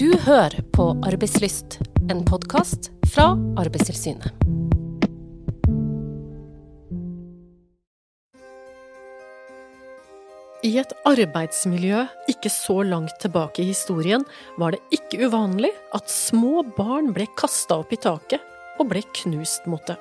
Du 0.00 0.14
hører 0.24 0.54
på 0.72 0.84
Arbeidslyst, 1.04 1.74
en 2.08 2.22
podkast 2.24 2.86
fra 3.12 3.34
Arbeidstilsynet. 3.60 4.32
I 10.64 10.72
et 10.80 10.94
arbeidsmiljø 11.04 12.06
ikke 12.32 12.48
så 12.48 12.78
langt 12.80 13.20
tilbake 13.20 13.60
i 13.60 13.74
historien 13.74 14.24
var 14.56 14.72
det 14.72 14.80
ikke 14.96 15.26
uvanlig 15.28 15.74
at 15.92 16.08
små 16.08 16.64
barn 16.78 17.12
ble 17.12 17.28
kasta 17.36 17.82
opp 17.84 17.92
i 17.92 18.00
taket 18.00 18.40
og 18.80 18.88
ble 18.94 19.04
knust 19.20 19.68
mot 19.68 19.84
det. 19.84 20.00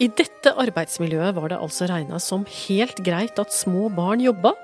I 0.00 0.08
dette 0.16 0.54
arbeidsmiljøet 0.56 1.34
var 1.36 1.52
det 1.52 1.58
altså 1.60 1.84
regna 1.90 2.16
som 2.24 2.46
helt 2.48 3.02
greit 3.04 3.36
at 3.42 3.52
små 3.52 3.90
barn 3.92 4.22
jobba, 4.24 4.54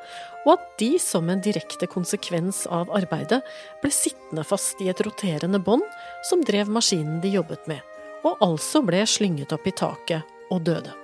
og 0.46 0.52
at 0.54 0.68
de 0.80 0.94
som 1.02 1.28
en 1.28 1.42
direkte 1.44 1.88
konsekvens 1.90 2.62
av 2.72 2.88
arbeidet 2.94 3.42
ble 3.82 3.90
sittende 3.92 4.46
fast 4.48 4.80
i 4.80 4.88
et 4.88 5.02
roterende 5.04 5.60
bånd 5.60 5.84
som 6.24 6.44
drev 6.46 6.70
maskinen 6.72 7.18
de 7.20 7.34
jobbet 7.34 7.68
med, 7.68 7.82
og 8.24 8.40
altså 8.46 8.80
ble 8.86 9.02
slynget 9.04 9.52
opp 9.52 9.66
i 9.68 9.74
taket 9.76 10.54
og 10.54 10.64
døde. 10.70 10.94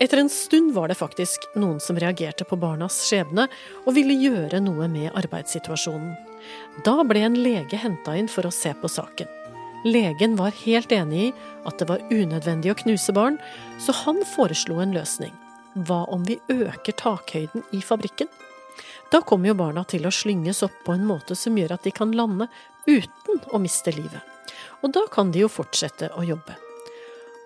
Etter 0.00 0.22
en 0.22 0.30
stund 0.32 0.70
var 0.76 0.88
det 0.88 1.00
faktisk 1.00 1.50
noen 1.58 1.82
som 1.82 1.98
reagerte 1.98 2.46
på 2.48 2.56
barnas 2.60 3.02
skjebne 3.08 3.48
og 3.82 3.92
ville 3.98 4.14
gjøre 4.16 4.62
noe 4.62 4.86
med 4.88 5.10
arbeidssituasjonen. 5.10 6.14
Da 6.86 7.00
ble 7.04 7.26
en 7.26 7.36
lege 7.36 7.82
henta 7.82 8.14
inn 8.16 8.30
for 8.30 8.46
å 8.46 8.54
se 8.54 8.72
på 8.78 8.88
saken. 8.88 9.39
Legen 9.84 10.36
var 10.36 10.52
helt 10.66 10.92
enig 10.92 11.22
i 11.28 11.32
at 11.64 11.78
det 11.80 11.86
var 11.88 12.02
unødvendig 12.12 12.72
å 12.72 12.78
knuse 12.82 13.14
barn, 13.16 13.38
så 13.80 13.94
han 14.04 14.20
foreslo 14.34 14.76
en 14.82 14.92
løsning. 14.92 15.32
Hva 15.86 16.02
om 16.12 16.26
vi 16.28 16.36
øker 16.52 16.96
takhøyden 17.00 17.64
i 17.72 17.80
fabrikken? 17.80 18.28
Da 19.10 19.22
kommer 19.24 19.50
jo 19.50 19.56
barna 19.58 19.84
til 19.88 20.04
å 20.06 20.12
slynges 20.12 20.60
opp 20.66 20.76
på 20.84 20.94
en 20.94 21.06
måte 21.08 21.36
som 21.38 21.56
gjør 21.56 21.78
at 21.78 21.86
de 21.86 21.94
kan 21.96 22.12
lande 22.12 22.50
uten 22.86 23.40
å 23.50 23.60
miste 23.62 23.94
livet. 23.96 24.20
Og 24.84 24.92
da 24.92 25.06
kan 25.12 25.32
de 25.32 25.44
jo 25.44 25.50
fortsette 25.50 26.10
å 26.12 26.26
jobbe. 26.28 26.58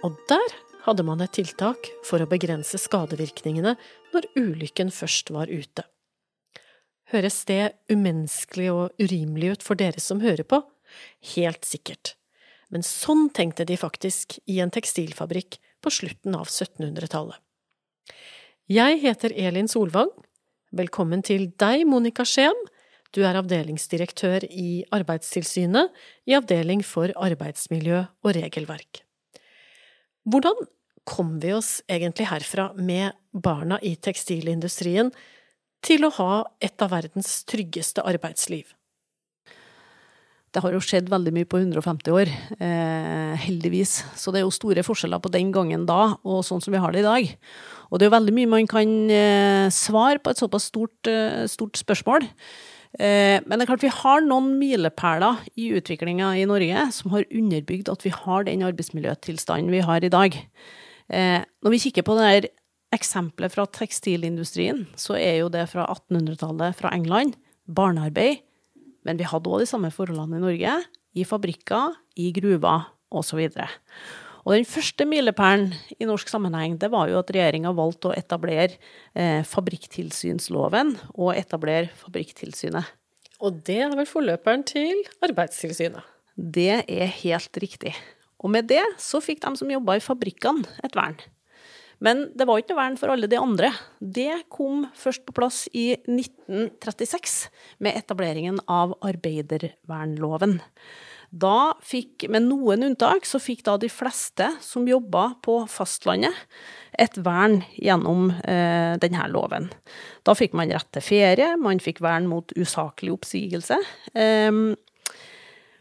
Og 0.04 0.18
der 0.28 0.58
hadde 0.84 1.06
man 1.06 1.22
et 1.24 1.32
tiltak 1.38 1.88
for 2.04 2.20
å 2.20 2.28
begrense 2.28 2.78
skadevirkningene 2.80 3.76
når 4.12 4.28
ulykken 4.36 4.90
først 4.92 5.30
var 5.34 5.52
ute. 5.52 5.86
Høres 7.14 7.44
det 7.46 7.76
umenneskelig 7.92 8.68
og 8.72 9.00
urimelig 9.00 9.54
ut 9.54 9.64
for 9.64 9.78
dere 9.78 10.02
som 10.02 10.24
hører 10.24 10.44
på? 10.48 10.60
Helt 11.36 11.64
sikkert. 11.68 12.16
Men 12.74 12.82
sånn 12.82 13.28
tenkte 13.30 13.62
de 13.68 13.78
faktisk 13.78 14.40
i 14.50 14.58
en 14.58 14.72
tekstilfabrikk 14.74 15.60
på 15.84 15.92
slutten 15.94 16.34
av 16.34 16.48
1700-tallet. 16.50 17.38
Jeg 18.66 18.98
heter 19.04 19.34
Elin 19.38 19.68
Solvang. 19.70 20.10
Velkommen 20.74 21.22
til 21.22 21.52
deg, 21.60 21.84
Monica 21.86 22.26
Skien. 22.26 22.56
Du 23.14 23.22
er 23.22 23.38
avdelingsdirektør 23.38 24.48
i 24.50 24.82
Arbeidstilsynet 24.96 25.92
i 26.26 26.34
Avdeling 26.34 26.82
for 26.82 27.14
arbeidsmiljø 27.14 28.00
og 28.26 28.34
regelverk. 28.34 29.04
Hvordan 30.26 30.66
kom 31.06 31.36
vi 31.38 31.52
oss 31.54 31.76
egentlig 31.86 32.26
herfra 32.32 32.72
med 32.74 33.14
barna 33.30 33.78
i 33.86 33.94
tekstilindustrien 33.94 35.12
til 35.84 36.08
å 36.08 36.14
ha 36.18 36.32
et 36.64 36.82
av 36.82 36.90
verdens 36.96 37.44
tryggeste 37.46 38.02
arbeidsliv? 38.02 38.72
Det 40.54 40.62
har 40.62 40.74
jo 40.74 40.82
skjedd 40.82 41.08
veldig 41.10 41.32
mye 41.34 41.48
på 41.50 41.58
150 41.58 42.14
år, 42.14 42.30
eh, 42.62 43.32
heldigvis. 43.42 44.04
Så 44.14 44.30
det 44.30 44.40
er 44.40 44.44
jo 44.46 44.54
store 44.54 44.84
forskjeller 44.86 45.18
på 45.18 45.32
den 45.34 45.50
gangen 45.54 45.86
da, 45.88 46.14
og 46.22 46.44
sånn 46.46 46.62
som 46.62 46.70
vi 46.70 46.78
har 46.78 46.94
det 46.94 47.02
i 47.02 47.08
dag. 47.08 47.32
Og 47.90 47.98
det 47.98 48.06
er 48.06 48.10
jo 48.10 48.18
veldig 48.18 48.34
mye 48.36 48.52
man 48.52 48.68
kan 48.70 48.92
eh, 49.10 49.66
svare 49.74 50.22
på 50.22 50.30
et 50.30 50.38
såpass 50.38 50.70
stort, 50.70 51.10
eh, 51.10 51.48
stort 51.50 51.74
spørsmål. 51.74 52.28
Eh, 53.02 53.42
men 53.42 53.58
det 53.58 53.64
er 53.64 53.72
klart 53.72 53.82
vi 53.82 53.90
har 53.90 54.22
noen 54.22 54.52
milepæler 54.60 55.42
i 55.58 55.72
utviklinga 55.74 56.30
i 56.38 56.46
Norge 56.46 56.86
som 56.94 57.10
har 57.10 57.26
underbygd 57.26 57.90
at 57.90 58.06
vi 58.06 58.14
har 58.14 58.46
den 58.46 58.62
arbeidsmiljøtilstanden 58.62 59.74
vi 59.74 59.82
har 59.82 60.06
i 60.06 60.12
dag. 60.12 60.38
Eh, 61.10 61.42
når 61.66 61.74
vi 61.74 61.82
kikker 61.88 62.06
på 62.06 62.14
det 62.14 62.30
der 62.30 62.50
eksempelet 62.94 63.50
fra 63.50 63.66
tekstilindustrien, 63.66 64.86
så 64.94 65.18
er 65.18 65.40
jo 65.42 65.50
det 65.50 65.66
fra 65.72 65.88
1800-tallet 65.90 66.78
fra 66.78 66.94
England. 66.94 67.34
Barnearbeid 67.66 68.44
men 69.04 69.20
vi 69.20 69.28
hadde 69.28 69.50
òg 69.50 69.62
de 69.62 69.68
samme 69.68 69.92
forholdene 69.94 70.40
i 70.40 70.44
Norge, 70.44 70.76
i 71.14 71.26
fabrikker, 71.28 71.94
i 72.18 72.30
gruver 72.34 72.88
osv. 73.14 73.44
Og 74.44 74.52
den 74.52 74.66
første 74.68 75.06
milepælen 75.08 75.70
i 75.96 76.08
norsk 76.08 76.28
sammenheng, 76.28 76.76
det 76.80 76.90
var 76.92 77.08
jo 77.08 77.20
at 77.20 77.30
regjeringa 77.32 77.72
valgte 77.76 78.10
å 78.10 78.16
etablere 78.16 78.76
eh, 79.16 79.40
fabrikktilsynsloven 79.48 80.92
og 81.14 81.32
etablere 81.36 81.88
Fabrikktilsynet. 82.02 82.90
Og 83.44 83.62
det 83.66 83.80
er 83.86 83.96
vel 83.96 84.08
forløperen 84.08 84.64
til 84.68 85.00
Arbeidstilsynet? 85.24 86.04
Det 86.36 86.82
er 86.82 87.16
helt 87.22 87.56
riktig. 87.62 87.94
Og 88.44 88.52
med 88.52 88.68
det 88.68 88.82
så 89.00 89.20
fikk 89.24 89.40
de 89.44 89.54
som 89.56 89.70
jobba 89.72 89.96
i 89.96 90.04
fabrikkene, 90.04 90.68
et 90.84 90.96
vern. 90.96 91.16
Men 92.02 92.26
det 92.34 92.46
var 92.48 92.60
ikke 92.60 92.74
noe 92.74 92.82
vern 92.82 92.98
for 93.00 93.12
alle 93.14 93.30
de 93.30 93.38
andre. 93.40 93.70
Det 93.98 94.44
kom 94.52 94.86
først 94.98 95.24
på 95.26 95.34
plass 95.36 95.64
i 95.72 95.92
1936, 96.08 97.38
med 97.84 97.98
etableringen 97.98 98.60
av 98.70 98.96
arbeidervernloven. 99.04 100.58
Da 101.34 101.74
fikk, 101.82 102.28
med 102.30 102.46
noen 102.46 102.84
unntak, 102.86 103.26
så 103.26 103.40
fikk 103.42 103.64
da 103.66 103.74
de 103.80 103.88
fleste 103.90 104.46
som 104.62 104.86
jobba 104.86 105.32
på 105.42 105.56
fastlandet, 105.70 106.36
et 106.94 107.16
vern 107.26 107.58
gjennom 107.74 108.28
eh, 108.46 108.94
denne 109.02 109.26
loven. 109.32 109.66
Da 110.22 110.36
fikk 110.38 110.54
man 110.54 110.70
rett 110.70 110.92
til 110.94 111.02
ferie, 111.02 111.56
man 111.58 111.82
fikk 111.82 111.98
vern 112.04 112.28
mot 112.30 112.54
usaklig 112.54 113.16
oppsigelse. 113.16 113.80
Eh, 114.14 114.62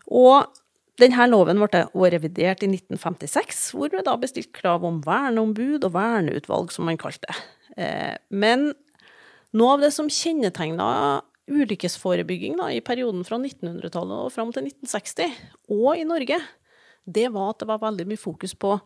og 0.10 0.63
denne 1.02 1.26
loven 1.30 1.62
ble 1.62 2.10
revidert 2.14 2.64
i 2.64 2.70
1956, 2.70 3.66
hvor 3.74 3.90
det 3.90 4.06
da 4.06 4.14
bestilt 4.20 4.52
krav 4.54 4.86
om 4.86 5.02
verneombud 5.06 5.86
og 5.88 5.94
verneutvalg, 5.96 6.74
som 6.74 6.86
man 6.90 7.00
kalte 7.02 7.26
det. 7.30 7.38
Eh, 7.82 8.16
men 8.30 8.72
noe 9.58 9.76
av 9.76 9.86
det 9.86 9.94
som 9.96 10.12
kjennetegna 10.12 11.22
ulykkesforebygging 11.50 12.60
da, 12.60 12.70
i 12.72 12.84
perioden 12.86 13.26
fra 13.28 13.40
1900-tallet 13.42 14.28
og 14.28 14.34
fram 14.36 14.54
til 14.56 14.70
1960, 14.70 15.40
og 15.74 15.98
i 15.98 16.06
Norge, 16.08 16.40
det 17.04 17.26
var 17.34 17.52
at 17.52 17.64
det 17.64 17.70
var 17.72 17.82
veldig 17.82 18.08
mye 18.08 18.22
fokus 18.22 18.54
på 18.56 18.78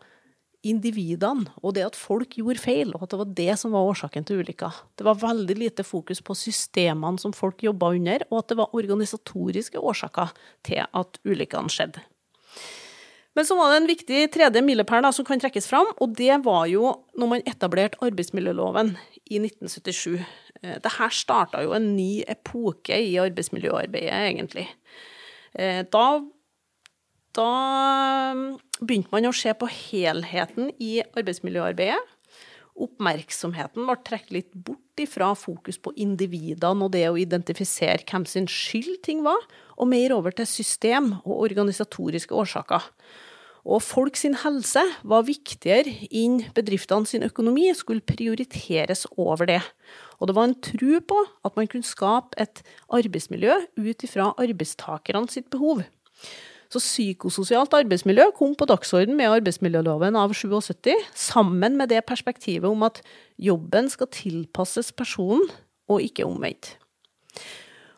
individene, 0.65 1.51
og 1.61 1.75
det 1.77 1.85
at 1.85 1.97
folk 1.97 2.33
gjorde 2.39 2.61
feil, 2.61 2.91
og 2.95 3.05
at 3.05 3.13
det 3.13 3.19
var 3.21 3.31
det 3.37 3.53
som 3.61 3.75
var 3.75 3.87
årsaken 3.91 4.25
til 4.25 4.41
ulykka. 4.41 4.71
Det 4.97 5.05
var 5.05 5.19
veldig 5.21 5.57
lite 5.57 5.85
fokus 5.85 6.21
på 6.25 6.35
systemene 6.37 7.21
som 7.21 7.35
folk 7.35 7.61
jobba 7.63 7.93
under, 7.95 8.25
og 8.31 8.41
at 8.41 8.51
det 8.51 8.59
var 8.59 8.75
organisatoriske 8.77 9.79
årsaker 9.79 10.33
til 10.67 10.83
at 10.85 11.19
ulykkene 11.27 11.71
skjedde. 11.71 12.03
Men 13.37 13.45
så 13.45 13.53
var 13.53 13.69
det 13.69 13.77
en 13.77 13.91
viktig 13.91 14.21
tredje 14.33 14.61
milepæl 14.65 15.05
som 15.13 15.25
kan 15.27 15.41
trekkes 15.41 15.69
fram, 15.69 15.91
og 16.01 16.15
det 16.17 16.39
var 16.45 16.65
jo 16.71 16.95
når 17.13 17.29
man 17.35 17.45
etablerte 17.45 17.99
arbeidsmiljøloven 18.01 18.95
i 19.29 19.37
1977. 19.37 20.15
Eh, 20.63 20.79
Dette 20.81 21.09
starta 21.13 21.61
jo 21.61 21.75
en 21.77 21.91
ny 21.93 22.23
epoke 22.25 22.97
i 22.97 23.13
arbeidsmiljøarbeidet, 23.21 24.23
egentlig. 24.31 24.65
Eh, 25.53 25.83
da 25.85 26.07
da 27.37 28.33
um, 28.33 28.45
begynte 28.81 29.13
man 29.13 29.29
å 29.29 29.35
se 29.35 29.53
på 29.57 29.69
helheten 29.69 30.71
i 30.81 30.99
arbeidsmiljøarbeidet. 31.13 32.13
Oppmerksomheten 32.77 33.87
ble 33.87 33.95
trukket 34.05 34.33
litt 34.35 34.51
bort 34.53 35.01
ifra 35.01 35.31
fokus 35.37 35.79
på 35.81 35.95
individene 35.97 36.85
og 36.85 36.91
det 36.93 37.07
å 37.09 37.17
identifisere 37.17 38.05
hvem 38.05 38.27
sin 38.29 38.45
skyld 38.49 38.99
ting 39.05 39.23
var, 39.25 39.39
og 39.77 39.89
mer 39.89 40.13
over 40.13 40.35
til 40.37 40.49
system 40.49 41.15
og 41.23 41.39
organisatoriske 41.47 42.37
årsaker. 42.37 42.85
Og 43.67 43.81
folk 43.83 44.15
sin 44.15 44.37
helse 44.45 44.83
var 45.03 45.25
viktigere 45.27 45.91
enn 46.15 46.39
bedriftene 46.55 47.09
sin 47.09 47.25
økonomi, 47.25 47.65
skulle 47.75 48.05
prioriteres 48.05 49.03
over 49.17 49.49
det. 49.49 49.59
Og 50.21 50.29
det 50.29 50.37
var 50.37 50.47
en 50.47 50.59
tro 50.63 51.01
på 51.03 51.23
at 51.49 51.57
man 51.59 51.67
kunne 51.67 51.87
skape 51.87 52.37
et 52.39 52.61
arbeidsmiljø 52.95 53.57
ut 53.75 54.05
ifra 54.07 54.31
arbeidstakerne 54.39 55.33
sitt 55.33 55.49
behov. 55.51 55.83
Så 56.67 56.81
psykososialt 56.83 57.75
arbeidsmiljø 57.77 58.31
kom 58.35 58.55
på 58.57 58.67
dagsorden 58.67 59.15
med 59.15 59.31
arbeidsmiljøloven 59.37 60.17
av 60.19 60.33
77, 60.35 60.91
sammen 61.15 61.77
med 61.79 61.93
det 61.93 62.03
perspektivet 62.09 62.67
om 62.67 62.83
at 62.87 62.99
jobben 63.39 63.87
skal 63.91 64.11
tilpasses 64.11 64.91
personen, 64.91 65.47
og 65.87 66.03
ikke 66.03 66.25
omvendt. 66.27 66.73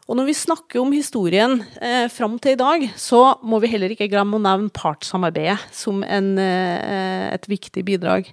Og 0.10 0.18
når 0.18 0.26
vi 0.30 0.38
snakker 0.38 0.82
om 0.82 0.94
historien 0.94 1.60
eh, 1.82 2.08
fram 2.10 2.40
til 2.42 2.56
i 2.56 2.60
dag, 2.60 2.86
så 2.98 3.38
må 3.46 3.60
vi 3.62 3.70
heller 3.70 3.94
ikke 3.94 4.10
glemme 4.10 4.38
å 4.38 4.42
nevne 4.42 4.74
partssamarbeidet 4.74 5.70
som 5.74 6.02
en, 6.06 6.32
eh, 6.42 7.30
et 7.34 7.46
viktig 7.50 7.84
bidrag. 7.86 8.30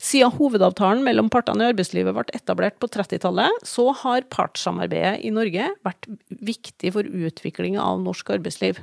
Siden 0.00 0.32
hovedavtalen 0.32 1.02
mellom 1.04 1.28
partene 1.30 1.66
i 1.66 1.72
arbeidslivet 1.74 2.14
ble 2.16 2.24
etablert 2.34 2.78
på 2.80 2.88
30-tallet, 2.94 3.66
så 3.66 3.90
har 4.04 4.28
partssamarbeidet 4.32 5.18
i 5.26 5.34
Norge 5.34 5.66
vært 5.84 6.08
viktig 6.30 6.94
for 6.94 7.04
utviklinga 7.04 7.82
av 7.82 8.00
norsk 8.06 8.30
arbeidsliv 8.38 8.80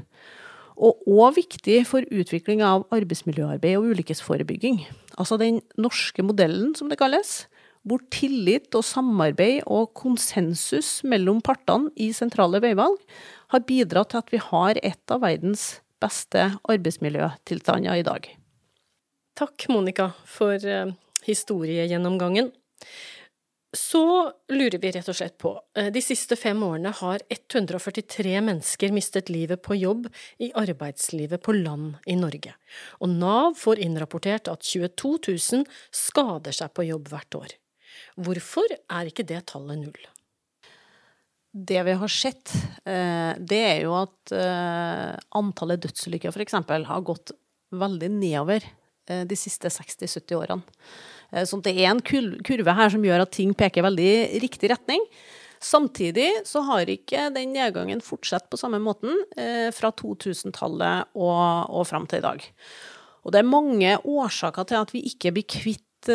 og 0.77 1.01
òg 1.09 1.37
viktig 1.39 1.81
for 1.89 2.05
utvikling 2.13 2.61
av 2.65 2.85
arbeidsmiljøarbeid 2.93 3.79
og 3.79 3.93
ulykkesforebygging. 3.95 4.83
Altså 5.17 5.39
den 5.41 5.61
norske 5.81 6.25
modellen, 6.25 6.75
som 6.77 6.91
det 6.91 6.99
kalles, 7.01 7.47
hvor 7.87 8.03
tillit 8.11 8.75
og 8.75 8.85
samarbeid 8.85 9.63
og 9.65 9.93
konsensus 9.97 11.01
mellom 11.07 11.39
partene 11.45 11.89
i 11.95 12.11
sentrale 12.15 12.61
veivalg 12.63 12.99
har 13.53 13.63
bidratt 13.67 14.11
til 14.11 14.21
at 14.21 14.33
vi 14.33 14.41
har 14.43 14.79
et 14.83 15.13
av 15.13 15.23
verdens 15.23 15.77
beste 16.03 16.49
arbeidsmiljøtilstander 16.67 18.01
i 18.01 18.05
dag. 18.05 18.27
Takk, 19.37 19.67
Monica, 19.71 20.11
for 20.25 20.57
uh, 20.61 20.91
historiegjennomgangen. 21.25 22.51
Så 23.75 24.31
lurer 24.47 24.79
vi 24.79 24.91
rett 24.95 25.09
og 25.11 25.15
slett 25.17 25.35
på, 25.37 25.51
eh, 25.75 25.89
de 25.91 26.01
siste 26.01 26.37
fem 26.39 26.61
årene 26.63 26.93
har 26.95 27.19
143 27.27 28.39
mennesker 28.39 28.93
mistet 28.95 29.27
livet 29.29 29.61
på 29.61 29.75
jobb 29.75 30.07
i 30.39 30.53
arbeidslivet 30.55 31.43
på 31.43 31.51
land 31.51 31.97
i 32.07 32.15
Norge, 32.15 32.53
og 33.01 33.09
Nav 33.09 33.57
får 33.59 33.83
innrapportert 33.83 34.47
at 34.47 34.63
22 34.63 35.11
000 35.27 35.65
skader 35.91 36.55
seg 36.55 36.71
på 36.73 36.87
jobb 36.87 37.11
hvert 37.11 37.35
år. 37.35 37.57
Hvorfor 38.15 38.71
er 38.71 39.11
ikke 39.11 39.27
det 39.27 39.43
tallet 39.51 39.83
null? 39.83 40.07
Det 41.51 41.83
vi 41.83 41.91
har 41.99 42.07
sett, 42.07 42.53
eh, 42.85 43.35
det 43.35 43.61
er 43.65 43.83
jo 43.83 43.97
at 43.99 44.31
eh, 44.31 45.19
antallet 45.35 45.83
dødsulykker 45.83 46.31
f.eks. 46.31 46.53
har 46.87 47.01
gått 47.03 47.35
veldig 47.71 48.13
nedover 48.15 48.63
de 49.07 49.35
siste 49.39 49.69
60-70 49.71 50.35
årene. 50.35 50.63
Så 51.27 51.59
det 51.59 51.73
er 51.75 51.89
en 51.91 51.99
kurve 52.03 52.75
her 52.77 52.91
som 52.93 53.03
gjør 53.03 53.25
at 53.25 53.33
ting 53.35 53.51
peker 53.57 53.83
veldig 53.83 54.11
riktig 54.43 54.69
retning. 54.71 55.01
Samtidig 55.59 56.29
så 56.47 56.61
har 56.67 56.87
ikke 56.87 57.25
den 57.35 57.51
nedgangen 57.55 57.99
fortsatt 58.05 58.45
på 58.47 58.59
samme 58.61 58.79
måten 58.79 59.11
fra 59.75 59.91
2000-tallet 59.99 61.11
og, 61.17 61.67
og 61.67 61.83
fram 61.89 62.05
til 62.07 62.21
i 62.21 62.27
dag. 62.27 62.45
Og 63.25 63.35
det 63.35 63.41
er 63.41 63.49
mange 63.49 63.97
årsaker 64.07 64.69
til 64.69 64.79
at 64.79 64.93
vi 64.95 65.03
ikke 65.09 65.33
blir 65.35 65.49
kvitt 65.51 66.13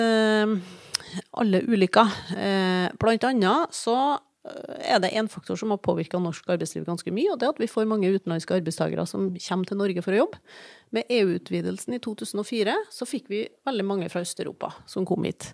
alle 1.36 1.62
ulykker. 1.66 2.18
Eh, 2.36 2.88
blant 3.00 3.26
annet 3.28 3.76
så 3.76 3.96
eh, 4.14 4.20
er 4.42 4.98
det 4.98 5.12
én 5.14 5.28
faktor 5.30 5.56
som 5.58 5.70
har 5.70 5.78
påvirka 5.78 6.18
norsk 6.18 6.48
arbeidsliv 6.50 6.84
ganske 6.86 7.12
mye, 7.14 7.30
og 7.30 7.38
det 7.38 7.46
er 7.46 7.54
at 7.54 7.62
vi 7.62 7.70
får 7.70 7.86
mange 7.86 8.10
utenlandske 8.10 8.56
arbeidstakere 8.58 9.04
som 9.06 9.30
kommer 9.36 9.68
til 9.68 9.78
Norge 9.78 10.02
for 10.02 10.14
å 10.14 10.22
jobbe. 10.24 10.40
Med 10.92 11.10
EU-utvidelsen 11.14 11.94
i 11.94 12.00
2004 12.02 12.74
så 12.90 13.08
fikk 13.08 13.30
vi 13.30 13.44
veldig 13.68 13.86
mange 13.86 14.10
fra 14.12 14.24
Øst-Europa 14.26 14.72
som 14.90 15.06
kom 15.06 15.28
hit. 15.28 15.52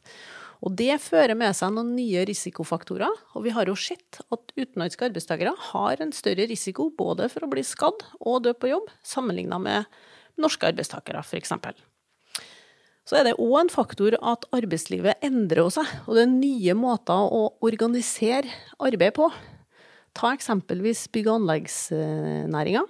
Og 0.64 0.72
det 0.74 0.96
fører 1.04 1.36
med 1.38 1.54
seg 1.54 1.74
noen 1.74 1.92
nye 1.94 2.24
risikofaktorer, 2.26 3.20
og 3.36 3.44
vi 3.44 3.52
har 3.54 3.68
jo 3.70 3.76
sett 3.78 4.22
at 4.24 4.56
utenlandske 4.56 5.10
arbeidstakere 5.10 5.52
har 5.68 6.02
en 6.02 6.14
større 6.16 6.48
risiko 6.50 6.88
både 6.90 7.28
for 7.30 7.44
å 7.44 7.52
bli 7.52 7.62
skadd 7.66 8.02
og 8.18 8.42
dø 8.48 8.56
på 8.56 8.72
jobb, 8.72 8.88
sammenligna 9.06 9.60
med 9.62 10.00
norske 10.40 10.72
arbeidstakere, 10.72 11.22
f.eks. 11.22 11.54
Så 13.08 13.16
er 13.16 13.24
det 13.24 13.38
òg 13.40 13.54
en 13.62 13.70
faktor 13.72 14.18
at 14.20 14.44
arbeidslivet 14.52 15.22
endrer 15.24 15.70
seg, 15.72 15.88
og 16.04 16.18
det 16.18 16.26
er 16.26 16.34
nye 16.34 16.74
måter 16.76 17.30
å 17.32 17.54
organisere 17.64 18.50
arbeid 18.84 19.14
på. 19.16 19.30
Ta 20.18 20.34
eksempelvis 20.36 21.06
bygg- 21.14 21.30
og 21.30 21.38
anleggsnæringa. 21.38 22.84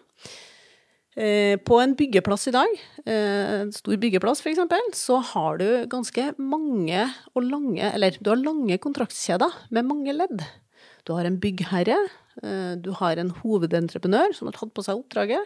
Eh, 1.19 1.55
på 1.67 1.79
en 1.83 1.95
byggeplass 1.99 2.49
i 2.51 2.55
dag, 2.55 2.75
eh, 3.07 3.63
en 3.63 3.73
stor 3.75 3.97
byggeplass 3.99 4.43
f.eks., 4.43 4.61
så 4.95 5.19
har 5.33 5.59
du 5.59 5.67
ganske 5.91 6.35
mange 6.39 7.01
og 7.35 7.43
lange 7.43 7.83
Eller 7.83 8.15
du 8.23 8.31
har 8.31 8.39
lange 8.39 8.79
kontraktskjeder 8.79 9.51
med 9.71 9.87
mange 9.87 10.15
ledd. 10.15 10.45
Du 11.05 11.15
har 11.15 11.27
en 11.27 11.39
byggherre, 11.39 11.99
eh, 12.43 12.75
du 12.79 12.93
har 12.93 13.19
en 13.19 13.31
hovedentreprenør 13.31 14.35
som 14.35 14.47
har 14.47 14.55
tatt 14.55 14.75
på 14.75 14.83
seg 14.83 14.99
oppdraget, 14.99 15.43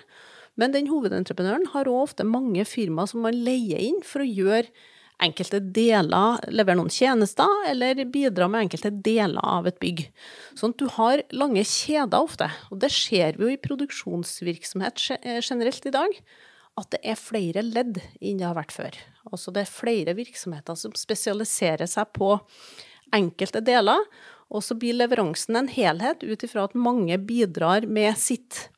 men 0.60 0.74
den 0.74 0.90
hovedentreprenøren 0.90 1.70
har 1.72 1.88
òg 1.90 2.08
ofte 2.08 2.26
mange 2.28 2.64
firmaer 2.68 3.08
som 3.10 3.24
man 3.24 3.38
leier 3.46 3.80
inn 3.80 4.02
for 4.04 4.24
å 4.24 4.28
gjøre 4.28 4.68
enkelte 5.22 5.60
deler, 5.74 6.40
levere 6.50 6.78
noen 6.80 6.92
tjenester, 6.92 7.50
eller 7.70 8.00
bidra 8.10 8.48
med 8.50 8.66
enkelte 8.66 8.90
deler 9.04 9.42
av 9.44 9.68
et 9.70 9.78
bygg. 9.82 10.04
Sånn 10.58 10.74
at 10.74 10.82
du 10.82 10.88
har 10.96 11.22
lange 11.36 11.62
kjeder 11.68 12.18
ofte. 12.18 12.48
Og 12.72 12.80
det 12.82 12.90
ser 12.94 13.38
vi 13.38 13.46
jo 13.46 13.54
i 13.54 13.60
produksjonsvirksomhet 13.62 15.06
eh, 15.20 15.38
generelt 15.38 15.86
i 15.86 15.94
dag, 15.94 16.18
at 16.80 16.90
det 16.94 17.02
er 17.04 17.20
flere 17.20 17.64
ledd 17.64 18.00
enn 18.18 18.40
det 18.40 18.48
har 18.48 18.56
vært 18.56 18.74
før. 18.74 18.98
Altså 19.30 19.52
det 19.54 19.64
er 19.64 19.74
flere 19.74 20.16
virksomheter 20.18 20.78
som 20.78 20.94
spesialiserer 20.96 21.90
seg 21.90 22.14
på 22.16 22.34
enkelte 23.12 23.60
deler, 23.64 24.00
og 24.52 24.64
så 24.64 24.76
blir 24.76 24.96
leveransen 24.96 25.56
en 25.56 25.70
helhet 25.70 26.24
ut 26.24 26.44
ifra 26.44 26.66
at 26.66 26.76
mange 26.76 27.16
bidrar 27.20 27.86
med 27.88 28.16
sitt. 28.20 28.71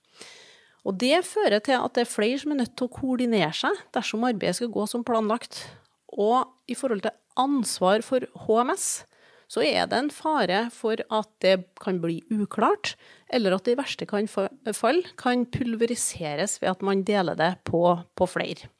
Og 0.85 0.99
det 1.01 1.25
fører 1.25 1.63
til 1.65 1.81
at 1.81 1.97
det 1.97 2.05
er 2.05 2.13
flere 2.13 2.39
som 2.41 2.53
er 2.53 2.61
nødt 2.61 2.75
til 2.77 2.89
å 2.89 2.93
koordinere 2.93 3.53
seg 3.57 3.79
dersom 3.97 4.27
arbeidet 4.29 4.59
skal 4.59 4.73
gå 4.73 4.85
som 4.91 5.05
planlagt. 5.07 5.63
Og 6.13 6.45
i 6.69 6.77
forhold 6.77 7.05
til 7.07 7.17
ansvar 7.41 8.05
for 8.07 8.27
HMS, 8.45 9.05
så 9.51 9.63
er 9.65 9.89
det 9.89 9.99
en 9.99 10.13
fare 10.13 10.65
for 10.75 11.01
at 11.13 11.31
det 11.45 11.57
kan 11.83 12.01
bli 12.03 12.21
uklart, 12.33 12.95
eller 13.33 13.57
at 13.57 13.67
det 13.67 13.75
i 13.75 13.81
verste 13.81 14.07
fall 14.77 15.03
kan 15.21 15.45
pulveriseres 15.47 16.61
ved 16.63 16.73
at 16.73 16.83
man 16.83 17.05
deler 17.07 17.39
det 17.39 17.53
på, 17.69 17.83
på 18.17 18.29
flere. 18.29 18.71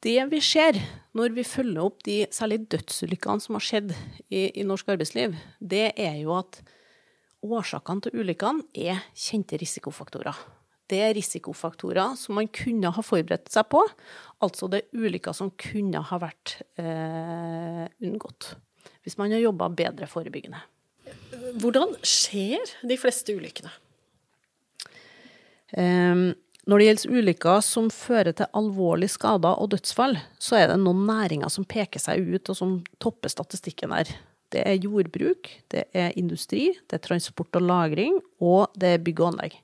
Det 0.00 0.16
vi 0.30 0.40
ser 0.40 0.78
når 1.12 1.34
vi 1.36 1.44
følger 1.44 1.84
opp 1.84 2.04
de 2.06 2.22
særlig 2.32 2.62
dødsulykkene 2.72 3.42
som 3.44 3.58
har 3.58 3.64
skjedd 3.66 3.90
i, 4.30 4.48
i 4.48 4.64
norsk 4.64 4.88
arbeidsliv, 4.94 5.34
det 5.60 5.90
er 5.92 6.22
jo 6.22 6.38
at 6.38 6.62
årsakene 7.44 8.04
til 8.04 8.22
ulykkene 8.22 8.66
er 8.76 9.04
kjente 9.16 9.58
risikofaktorer. 9.60 10.36
Det 10.90 10.98
er 11.04 11.14
risikofaktorer 11.14 12.16
som 12.18 12.36
man 12.40 12.50
kunne 12.50 12.90
ha 12.90 13.04
forberedt 13.04 13.50
seg 13.52 13.68
på, 13.70 13.84
altså 14.42 14.68
det 14.70 14.82
er 14.82 15.04
ulykker 15.06 15.36
som 15.36 15.52
kunne 15.54 16.02
ha 16.08 16.18
vært 16.20 16.56
eh, 16.82 17.86
unngått. 18.02 18.54
Hvis 19.06 19.16
man 19.20 19.32
har 19.32 19.44
jobba 19.44 19.70
bedre 19.72 20.08
forebyggende. 20.10 20.60
Hvordan 21.62 21.94
skjer 22.06 22.74
de 22.86 22.98
fleste 23.00 23.36
ulykkene? 23.38 23.70
Eh, 25.78 26.30
når 26.70 26.78
det 26.78 26.86
gjelder 26.88 27.20
ulykker 27.20 27.62
som 27.64 27.86
fører 27.94 28.34
til 28.36 28.50
alvorlige 28.58 29.14
skader 29.14 29.62
og 29.62 29.70
dødsfall, 29.72 30.18
så 30.42 30.58
er 30.58 30.68
det 30.70 30.80
noen 30.82 31.06
næringer 31.08 31.50
som 31.52 31.64
peker 31.64 32.02
seg 32.02 32.20
ut, 32.20 32.50
og 32.52 32.58
som 32.58 32.74
topper 33.02 33.32
statistikken 33.32 33.94
her. 33.96 34.10
Det 34.50 34.62
er 34.66 34.78
jordbruk, 34.82 35.50
det 35.70 35.86
er 35.94 36.14
industri, 36.18 36.70
det 36.90 36.98
er 36.98 37.04
transport 37.04 37.58
og 37.58 37.66
lagring, 37.68 38.16
og 38.42 38.72
det 38.78 38.96
er 38.96 39.04
bygg 39.04 39.22
og 39.22 39.32
anlegg. 39.34 39.58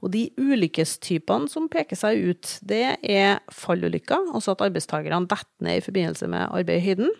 Og 0.00 0.12
de 0.14 0.26
ulykkestypene 0.40 1.48
som 1.52 1.68
peker 1.72 1.98
seg 1.98 2.22
ut, 2.30 2.54
det 2.64 2.84
er 3.00 3.40
fallulykker, 3.52 4.30
altså 4.32 4.54
at 4.54 4.64
arbeidstakerne 4.64 5.28
detter 5.28 5.66
ned 5.66 5.80
i 5.80 5.84
forbindelse 5.84 6.28
med 6.32 6.48
arbeid 6.48 6.80
i 6.80 6.86
høyden. 6.88 7.10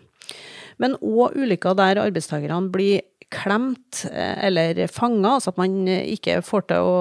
Men 0.81 0.97
òg 1.05 1.37
ulykker 1.37 1.77
der 1.77 2.01
arbeidstakerne 2.01 2.73
blir 2.73 3.05
klemt 3.31 4.05
eh, 4.11 4.47
eller 4.49 4.81
fanga, 4.91 5.37
altså 5.37 5.53
at 5.53 5.61
man 5.61 5.85
ikke 5.89 6.41
får 6.45 6.71
til 6.73 6.89
å, 6.89 6.97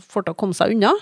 får 0.00 0.26
til 0.26 0.36
å 0.36 0.38
komme 0.38 0.56
seg 0.56 0.76
unna. 0.76 0.94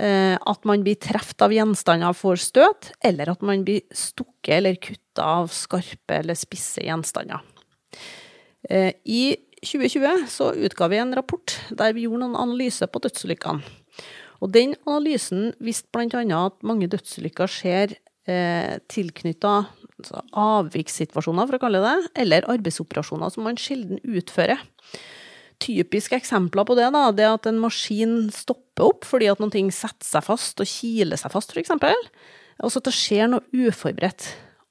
Eh, 0.00 0.36
at 0.38 0.64
man 0.64 0.84
blir 0.84 0.96
truffet 0.96 1.42
av 1.44 1.52
gjenstander 1.52 2.16
får 2.16 2.40
støt, 2.40 2.90
eller 3.04 3.34
at 3.34 3.42
man 3.44 3.66
blir 3.66 3.82
stukket 3.92 4.54
eller 4.56 4.78
kutta 4.80 5.26
av 5.42 5.50
skarpe 5.52 6.20
eller 6.22 6.38
spisse 6.38 6.84
gjenstander. 6.86 7.42
Eh, 8.70 8.94
I 9.04 9.36
2020 9.60 10.24
så 10.30 10.54
utga 10.56 10.88
vi 10.88 11.02
en 11.02 11.12
rapport 11.16 11.56
der 11.76 11.92
vi 11.92 12.06
gjorde 12.06 12.24
noen 12.24 12.38
analyser 12.38 12.88
på 12.88 13.02
dødsulykkene. 13.04 13.76
Og 14.40 14.54
den 14.54 14.72
analysen 14.88 15.50
viste 15.60 15.90
bl.a. 15.92 16.22
at 16.46 16.62
mange 16.64 16.88
dødsulykker 16.88 17.50
skjer 17.50 17.92
eh, 18.24 18.78
tilknytta 18.88 19.54
altså 20.00 20.22
avvikssituasjoner, 20.32 21.44
for 21.44 21.58
å 21.58 21.60
kalle 21.60 21.82
det, 21.84 21.96
eller 22.22 22.48
arbeidsoperasjoner 22.48 23.34
som 23.34 23.44
man 23.44 23.60
sjelden 23.60 24.00
utfører 24.00 24.62
typiske 25.62 26.16
eksempler 26.18 26.66
på 26.66 26.76
det, 26.78 26.88
da, 26.94 27.08
det 27.14 27.26
at 27.28 27.48
en 27.50 27.60
maskin 27.62 28.30
stopper 28.34 28.90
opp 28.90 29.08
fordi 29.08 29.30
at 29.30 29.42
noen 29.42 29.52
ting 29.54 29.72
setter 29.74 30.06
seg 30.06 30.24
fast 30.26 30.62
og 30.62 30.68
kiler 30.70 31.20
seg 31.20 31.32
fast, 31.34 31.52
f.eks. 31.54 31.74
Og 32.60 32.72
så 32.72 32.80
at 32.80 32.88
det 32.88 32.96
skjer 32.96 33.30
noe 33.32 33.66
uforberedt. 33.68 34.28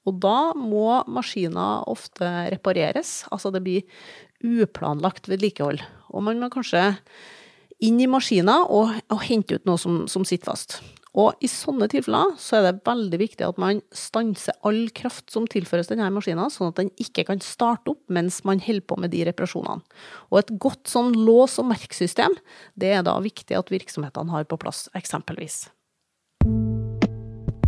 Og 0.08 0.16
da 0.22 0.52
må 0.56 1.02
maskiner 1.12 1.84
ofte 1.90 2.28
repareres, 2.52 3.20
altså 3.30 3.52
det 3.54 3.62
blir 3.66 4.62
uplanlagt 4.64 5.28
vedlikehold. 5.28 5.82
Og 6.10 6.24
man 6.24 6.40
må 6.40 6.48
kanskje 6.52 6.94
inn 7.84 8.00
i 8.00 8.08
maskiner 8.10 8.68
og, 8.72 8.96
og 9.12 9.22
hente 9.26 9.58
ut 9.58 9.68
noe 9.68 9.80
som, 9.80 10.02
som 10.10 10.24
sitter 10.28 10.52
fast. 10.52 10.80
Og 11.18 11.42
i 11.42 11.48
sånne 11.50 11.88
tilfeller 11.90 12.36
så 12.38 12.60
er 12.60 12.68
det 12.68 12.84
veldig 12.86 13.18
viktig 13.18 13.46
at 13.46 13.58
man 13.58 13.80
stanser 13.94 14.54
all 14.66 14.84
kraft 14.94 15.32
som 15.34 15.48
tilføres 15.50 15.90
denne 15.90 16.06
maskinen, 16.14 16.52
sånn 16.52 16.70
at 16.70 16.78
den 16.78 16.92
ikke 17.02 17.26
kan 17.32 17.42
starte 17.42 17.96
opp 17.96 18.04
mens 18.12 18.44
man 18.46 18.62
holder 18.62 18.86
på 18.86 19.00
med 19.02 19.10
de 19.14 19.24
reparasjonene. 19.26 19.82
Og 20.30 20.38
et 20.38 20.54
godt 20.62 20.86
sånn 20.92 21.10
lås- 21.18 21.58
og 21.58 21.66
merksystem, 21.72 22.38
det 22.78 22.94
er 22.94 23.04
da 23.06 23.18
viktig 23.22 23.58
at 23.58 23.74
virksomhetene 23.74 24.30
har 24.30 24.46
på 24.46 24.60
plass, 24.62 24.86
eksempelvis. 24.94 25.66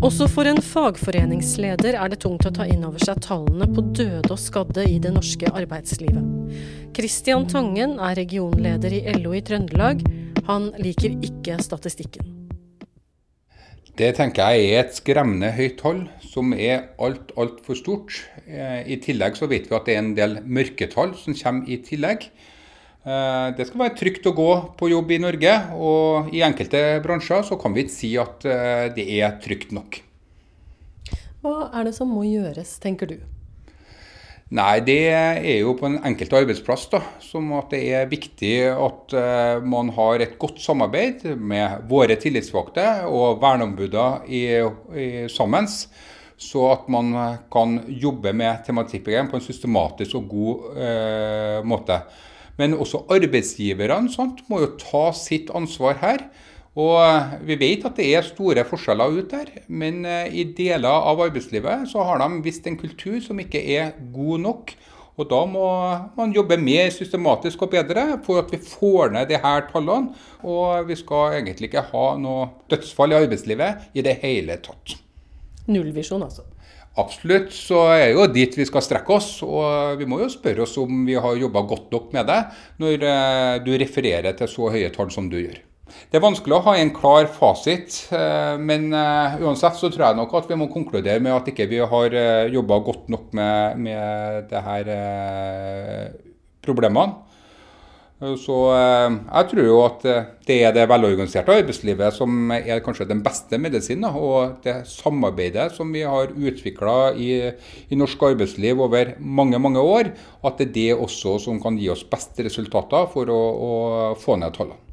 Også 0.03 0.27
for 0.27 0.49
en 0.51 0.59
fagforeningsleder 0.59 1.95
er 1.95 2.11
det 2.11 2.19
tungt 2.25 2.47
å 2.49 2.51
ta 2.55 2.67
inn 2.67 2.83
over 2.87 3.03
seg 3.03 3.21
tallene 3.23 3.69
på 3.71 3.85
døde 3.95 4.33
og 4.35 4.41
skadde 4.43 4.87
i 4.91 4.97
det 5.03 5.13
norske 5.15 5.51
arbeidslivet. 5.51 6.27
Christian 6.97 7.47
Tangen 7.51 7.99
er 8.03 8.19
regionleder 8.19 8.99
i 8.99 9.05
LO 9.21 9.37
i 9.39 9.45
Trøndelag. 9.47 10.03
Han 10.51 10.73
liker 10.83 11.15
ikke 11.23 11.63
statistikken. 11.63 12.32
Det 13.93 14.09
tenker 14.17 14.55
jeg 14.55 14.71
er 14.73 14.87
et 14.87 14.95
skremmende 14.97 15.51
høyt 15.53 15.75
tall, 15.83 15.99
som 16.25 16.55
er 16.57 16.87
alt, 17.03 17.35
altfor 17.37 17.77
stort. 17.77 18.23
Eh, 18.47 18.87
I 18.89 18.97
tillegg 19.05 19.37
så 19.37 19.49
vet 19.51 19.69
vi 19.69 19.77
at 19.77 19.85
det 19.85 19.97
er 19.97 20.01
en 20.01 20.15
del 20.17 20.39
mørketall 20.49 21.13
som 21.21 21.37
kommer 21.37 21.69
i 21.69 21.77
tillegg. 21.85 22.25
Eh, 23.05 23.49
det 23.59 23.67
skal 23.69 23.83
være 23.85 23.99
trygt 23.99 24.31
å 24.31 24.33
gå 24.39 24.49
på 24.81 24.89
jobb 24.95 25.13
i 25.13 25.21
Norge, 25.21 25.53
og 25.77 26.33
i 26.33 26.41
enkelte 26.47 26.81
bransjer 27.05 27.45
så 27.51 27.61
kan 27.61 27.77
vi 27.77 27.85
ikke 27.85 27.97
si 27.99 28.15
at 28.23 28.49
eh, 28.49 28.89
det 28.97 29.05
er 29.19 29.37
trygt 29.45 29.77
nok. 29.77 30.01
Hva 31.45 31.69
er 31.75 31.91
det 31.91 31.93
som 31.99 32.09
må 32.17 32.25
gjøres, 32.25 32.79
tenker 32.81 33.13
du? 33.13 33.19
Nei, 34.53 34.83
det 34.85 34.99
er 35.09 35.63
jo 35.63 35.73
på 35.79 35.87
en 35.89 35.95
enkelt 36.05 36.35
arbeidsplass. 36.37 36.85
da, 36.93 37.01
Som 37.25 37.55
at 37.57 37.71
det 37.73 37.87
er 37.97 38.11
viktig 38.11 38.53
at 38.69 39.15
uh, 39.17 39.65
man 39.65 39.89
har 39.97 40.21
et 40.21 40.35
godt 40.39 40.61
samarbeid 40.61 41.25
med 41.41 41.87
våre 41.89 42.19
tillitsvalgte 42.21 43.07
og 43.09 43.41
verneombuder 43.41 44.27
i, 44.29 44.43
i, 44.93 45.07
sammen. 45.33 45.71
Så 46.37 46.67
at 46.69 46.85
man 46.93 47.15
kan 47.53 47.79
jobbe 47.89 48.35
med 48.37 48.67
tematikken 48.67 49.31
på 49.31 49.39
en 49.39 49.47
systematisk 49.47 50.21
og 50.21 50.29
god 50.29 50.69
uh, 50.77 51.59
måte. 51.65 52.03
Men 52.61 52.77
også 52.77 53.07
arbeidsgiverne 53.09 54.13
sant, 54.13 54.45
må 54.53 54.61
jo 54.61 54.75
ta 54.77 55.07
sitt 55.17 55.49
ansvar 55.57 55.97
her. 56.03 56.27
Og 56.81 56.95
eh, 57.05 57.35
vi 57.45 57.59
vet 57.61 57.85
at 57.85 57.99
det 57.99 58.07
er 58.17 58.25
store 58.25 58.65
forskjeller 58.65 59.19
ute 59.19 59.43
der, 59.43 59.65
men 59.69 60.07
eh, 60.09 60.33
i 60.33 60.47
deler 60.57 60.89
av 60.89 61.21
arbeidslivet 61.21 61.85
så 61.91 62.05
har 62.09 62.23
de 62.23 62.41
visst 62.45 62.67
en 62.69 62.79
kultur 62.81 63.19
som 63.21 63.41
ikke 63.43 63.61
er 63.77 63.93
god 64.15 64.45
nok. 64.47 64.73
Og 65.21 65.29
da 65.29 65.43
må 65.45 65.67
man 66.17 66.33
jobbe 66.33 66.57
mer 66.57 66.89
systematisk 66.95 67.67
og 67.67 67.75
bedre 67.75 68.07
for 68.25 68.41
at 68.41 68.49
vi 68.53 68.61
får 68.65 69.13
ned 69.13 69.29
de 69.29 69.37
her 69.43 69.67
tallene. 69.69 70.15
Og 70.41 70.89
vi 70.89 70.97
skal 70.97 71.37
egentlig 71.37 71.69
ikke 71.69 71.85
ha 71.91 72.07
noe 72.21 72.49
dødsfall 72.73 73.13
i 73.13 73.19
arbeidslivet 73.21 73.93
i 73.93 74.05
det 74.07 74.17
hele 74.23 74.57
tatt. 74.65 74.97
Nullvisjon, 75.69 76.25
altså? 76.25 76.47
Absolutt, 76.99 77.53
så 77.57 77.87
er 77.93 78.07
det 78.07 78.17
jo 78.17 78.25
dit 78.33 78.57
vi 78.57 78.67
skal 78.69 78.85
strekke 78.85 79.19
oss. 79.19 79.35
Og 79.45 80.01
vi 80.01 80.09
må 80.09 80.23
jo 80.25 80.31
spørre 80.33 80.65
oss 80.65 80.79
om 80.81 81.05
vi 81.05 81.21
har 81.21 81.37
jobba 81.41 81.65
godt 81.69 81.93
nok 81.93 82.09
med 82.17 82.33
det, 82.33 82.41
når 82.81 83.07
eh, 83.13 83.61
du 83.69 83.71
refererer 83.85 84.33
til 84.41 84.49
så 84.49 84.73
høye 84.73 84.91
tall 84.97 85.13
som 85.13 85.29
du 85.29 85.39
gjør. 85.43 85.61
Det 86.13 86.19
er 86.19 86.27
vanskelig 86.27 86.59
å 86.59 86.65
ha 86.67 86.75
en 86.77 86.91
klar 86.93 87.25
fasit, 87.33 87.95
eh, 88.13 88.59
men 88.61 88.91
eh, 88.93 89.39
uansett 89.41 89.79
så 89.81 89.89
tror 89.89 90.11
jeg 90.11 90.19
nok 90.19 90.35
at 90.37 90.51
vi 90.51 90.59
må 90.61 90.67
konkludere 90.69 91.23
med 91.25 91.33
at 91.33 91.49
ikke 91.49 91.71
vi 91.71 91.79
har 91.81 92.17
eh, 92.21 92.53
jobba 92.53 92.77
godt 92.85 93.09
nok 93.15 93.31
med, 93.39 93.81
med 93.81 94.51
det 94.53 94.61
her 94.67 94.91
problemene. 96.61 97.31
Så 98.39 98.55
jeg 98.71 99.47
tror 99.51 99.65
jo 99.67 99.79
at 99.83 100.05
det 100.47 100.59
er 100.63 100.75
det 100.77 100.85
velorganiserte 100.87 101.57
arbeidslivet 101.59 102.15
som 102.15 102.53
er 102.55 102.79
kanskje 102.85 103.09
den 103.11 103.19
beste 103.25 103.59
medisinen. 103.59 104.07
Og 104.15 104.61
det 104.63 104.77
samarbeidet 104.87 105.73
som 105.75 105.91
vi 105.91 106.05
har 106.07 106.31
utvikla 106.31 107.17
i, 107.19 107.33
i, 107.89 107.99
norsk 107.99 108.23
arbeidsliv 108.31 108.85
over 108.87 109.17
mange 109.19 109.59
mange 109.59 109.83
år, 109.83 110.13
at 110.39 110.63
det 110.63 110.69
er 110.69 110.77
det 110.79 111.03
også 111.09 111.35
som 111.49 111.59
kan 111.65 111.81
gi 111.81 111.91
oss 111.91 112.07
best 112.07 112.39
resultater 112.47 113.11
for 113.11 113.27
å, 113.27 113.43
å 113.43 113.75
få 114.23 114.39
ned 114.39 114.55
tallene. 114.55 114.92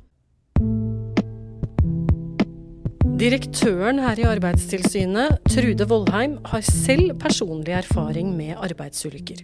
Direktøren 3.19 3.97
her 3.99 4.15
i 4.21 4.23
Arbeidstilsynet, 4.23 5.41
Trude 5.51 5.83
Vollheim, 5.89 6.37
har 6.47 6.61
selv 6.63 7.17
personlig 7.19 7.73
erfaring 7.75 8.29
med 8.37 8.53
arbeidsulykker. 8.55 9.41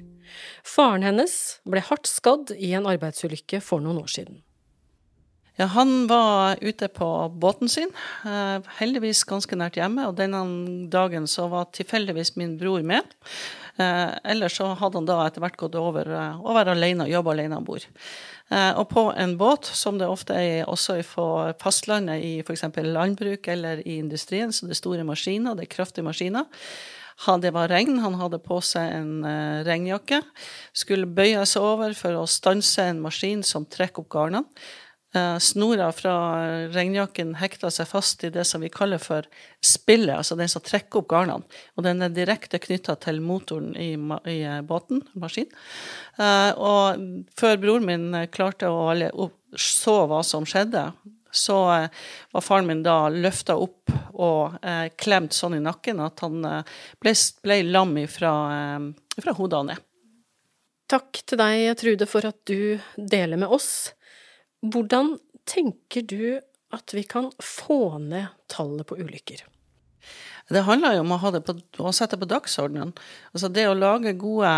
Faren 0.64 1.04
hennes 1.04 1.34
ble 1.68 1.84
hardt 1.84 2.08
skadd 2.08 2.54
i 2.56 2.70
en 2.80 2.88
arbeidsulykke 2.88 3.60
for 3.60 3.84
noen 3.84 4.00
år 4.00 4.14
siden. 4.14 4.38
Ja, 5.60 5.68
han 5.72 6.08
var 6.08 6.56
ute 6.64 6.88
på 6.88 7.08
båten 7.36 7.68
sin, 7.72 7.92
eh, 8.24 8.64
heldigvis 8.80 9.26
ganske 9.28 9.56
nært 9.60 9.76
hjemme. 9.76 10.08
Og 10.08 10.16
denne 10.16 10.88
dagen 10.90 11.28
så 11.28 11.50
var 11.50 11.68
tilfeldigvis 11.76 12.38
min 12.38 12.58
bror 12.58 12.84
med. 12.84 13.04
Eh, 13.78 14.16
ellers 14.24 14.56
så 14.56 14.72
hadde 14.76 15.00
han 15.00 15.06
da 15.06 15.20
etter 15.26 15.44
hvert 15.44 15.58
gått 15.60 15.76
over 15.76 16.08
eh, 16.08 16.40
å 16.40 16.56
være 16.56 16.76
alene 16.76 17.04
og 17.04 17.12
jobbe 17.12 17.32
alene 17.32 17.58
om 17.58 17.68
bord. 17.68 17.88
Eh, 18.54 18.72
og 18.78 18.90
på 18.92 19.08
en 19.18 19.38
båt, 19.40 19.66
som 19.66 19.98
det 19.98 20.10
ofte 20.10 20.38
er 20.38 20.70
også 20.70 21.00
på 21.10 21.28
fastlandet 21.62 22.22
i 22.22 22.34
f.eks. 22.46 22.68
landbruk 22.78 23.48
eller 23.50 23.82
i 23.86 23.98
industrien, 23.98 24.54
så 24.54 24.68
det 24.68 24.76
er 24.76 24.84
store 24.84 25.08
maskiner, 25.08 25.58
det 25.58 25.66
er 25.66 25.74
kraftige 25.74 26.06
maskiner. 26.06 26.46
Det 27.42 27.54
var 27.56 27.72
regn, 27.72 28.02
han 28.04 28.18
hadde 28.20 28.42
på 28.44 28.58
seg 28.60 28.92
en 28.92 29.24
regnjakke. 29.64 30.18
Skulle 30.76 31.08
bøye 31.08 31.46
seg 31.48 31.64
over 31.64 31.94
for 31.96 32.18
å 32.20 32.26
stanse 32.28 32.84
en 32.84 33.00
maskin 33.00 33.40
som 33.40 33.64
trekker 33.64 34.04
opp 34.04 34.10
garnene. 34.12 34.44
Eh, 35.16 35.38
snora 35.40 35.92
fra 35.96 36.14
regnjakken 36.74 37.36
hekta 37.40 37.70
seg 37.72 37.88
fast 37.88 38.24
i 38.28 38.32
det 38.36 38.44
som 38.48 38.64
vi 38.64 38.72
kaller 38.74 39.00
for 39.00 39.24
spillet, 39.64 40.12
altså 40.18 40.36
den 40.36 40.52
som 40.52 40.64
trekker 40.66 41.00
opp 41.00 41.08
garnene. 41.14 41.48
Og 41.78 41.86
den 41.88 42.04
er 42.04 42.12
direkte 42.12 42.60
knytta 42.60 42.98
til 43.00 43.22
motoren 43.24 43.72
i, 43.80 43.94
i 43.96 44.38
eh, 44.44 44.60
båten, 44.68 45.06
maskin. 45.16 45.48
Eh, 46.20 46.52
og 46.60 47.32
før 47.40 47.62
broren 47.64 47.88
min 47.88 48.28
klarte 48.34 48.68
å 48.68 49.30
så 49.56 49.98
hva 50.12 50.20
som 50.28 50.44
skjedde, 50.44 50.90
så 51.36 51.56
var 52.32 52.44
faren 52.44 52.68
min 52.68 52.84
da 52.84 53.10
løfta 53.12 53.58
opp 53.60 53.92
og 54.16 54.56
klemt 55.00 55.36
sånn 55.36 55.58
i 55.58 55.64
nakken 55.64 56.00
at 56.00 56.22
han 56.24 56.38
ble, 57.04 57.12
ble 57.44 57.58
lam 57.68 57.92
ifra, 58.00 58.32
eh, 58.56 59.20
fra 59.20 59.36
hodet 59.36 59.60
og 59.60 59.68
ned. 59.72 59.84
Takk 60.92 61.24
til 61.26 61.40
deg, 61.40 61.72
Trude, 61.80 62.08
for 62.08 62.28
at 62.28 62.44
du 62.48 62.80
deler 62.96 63.40
med 63.42 63.52
oss. 63.52 63.96
Hvordan 64.64 65.16
tenker 65.48 66.06
du 66.08 66.40
at 66.76 66.94
vi 66.94 67.04
kan 67.08 67.32
få 67.44 67.98
ned 68.04 68.28
tallet 68.52 68.88
på 68.88 68.98
ulykker? 69.00 69.46
Det 70.50 70.66
handler 70.68 70.98
jo 70.98 71.06
om 71.06 71.16
å, 71.16 71.32
på, 71.42 71.56
å 71.82 71.94
sette 71.96 72.20
på 72.22 72.28
dagsordenen. 72.30 72.94
Altså 73.34 73.50
det 73.50 73.66
å 73.70 73.78
lage 73.78 74.14
gode 74.20 74.52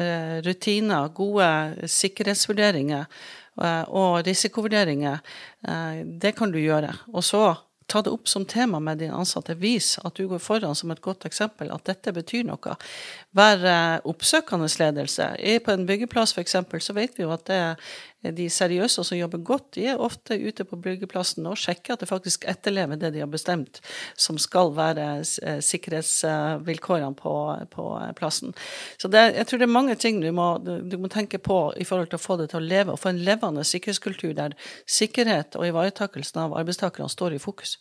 eh, 0.00 0.38
rutiner, 0.42 1.12
gode 1.14 1.86
sikkerhetsvurderinger 1.86 3.04
eh, 3.06 3.84
og 3.86 4.26
risikovurderinger, 4.26 5.22
eh, 5.68 6.02
det 6.02 6.34
kan 6.38 6.50
du 6.54 6.58
gjøre. 6.58 6.90
Og 7.12 7.22
så 7.26 7.44
ta 7.88 8.02
det 8.04 8.10
opp 8.12 8.26
som 8.28 8.44
tema 8.44 8.80
med 8.82 8.98
dine 9.00 9.16
ansatte. 9.16 9.54
Vis 9.62 9.94
at 10.02 10.18
du 10.18 10.26
går 10.28 10.42
foran 10.42 10.74
som 10.76 10.90
et 10.92 11.04
godt 11.04 11.24
eksempel, 11.30 11.70
at 11.72 11.86
dette 11.88 12.12
betyr 12.12 12.42
noe. 12.50 12.74
Vær 13.38 13.62
oppsøkende 14.10 14.68
ledelse. 14.82 15.30
På 15.64 15.72
en 15.72 15.86
byggeplass 15.88 16.34
f.eks. 16.34 16.58
så 16.84 16.98
vet 16.98 17.16
vi 17.16 17.24
jo 17.24 17.32
at 17.32 17.46
det 17.48 17.62
de 18.22 18.48
seriøse 18.50 19.04
som 19.06 19.18
jobber 19.18 19.42
godt, 19.46 19.68
de 19.76 19.84
er 19.92 20.00
ofte 20.02 20.34
ute 20.34 20.64
på 20.66 20.78
byggeplassen 20.82 21.46
og 21.46 21.58
sjekker 21.60 21.94
at 21.94 22.02
det 22.02 22.10
faktisk 22.10 22.46
etterlever 22.50 22.98
det 22.98 23.12
de 23.14 23.22
har 23.22 23.30
bestemt, 23.30 23.78
som 24.18 24.40
skal 24.42 24.72
være 24.74 25.06
eh, 25.22 25.60
sikkerhetsvilkårene 25.62 27.14
på, 27.18 27.34
på 27.70 27.88
plassen. 28.18 28.54
Så 28.98 29.10
det, 29.12 29.22
jeg 29.38 29.46
tror 29.46 29.62
det 29.62 29.68
er 29.68 29.76
mange 29.78 29.94
ting 29.94 30.22
du 30.22 30.30
må, 30.34 30.50
du 30.58 30.96
må, 30.98 31.08
tenke 31.08 31.38
på 31.38 31.60
i 31.78 31.86
forhold 31.86 32.10
til 32.10 32.18
å 32.18 32.26
få 32.26 32.36
det 32.40 32.50
til 32.52 32.60
å 32.60 32.66
leve, 32.66 32.94
og 32.94 33.02
få 33.02 33.12
en 33.12 33.22
levende 33.22 33.64
sikkerhetskultur 33.66 34.34
der 34.38 34.56
sikkerhet 34.86 35.54
og 35.58 35.68
ivaretakelsen 35.70 36.42
av 36.42 36.56
arbeidstakerne 36.58 37.10
står 37.12 37.38
i 37.38 37.42
fokus. 37.42 37.78